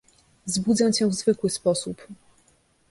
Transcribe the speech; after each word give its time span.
"Zbudzę 0.45 0.93
cię 0.93 1.07
w 1.07 1.13
zwykły 1.13 1.49
sposób." 1.49 2.07